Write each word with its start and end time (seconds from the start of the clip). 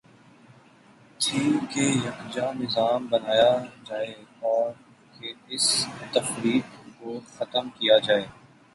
تھی 1.19 1.41
کہ 1.73 1.83
یکجا 2.05 2.47
نظا 2.59 2.87
م 2.97 3.07
بنایا 3.09 3.51
جائے 3.85 4.13
اور 4.43 4.67
اس 5.47 5.65
تفریق 6.13 6.65
کو 6.99 7.09
ختم 7.35 7.69
کیا 7.69 7.97
جائے۔ 7.97 8.25